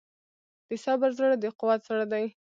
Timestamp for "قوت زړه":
1.59-2.05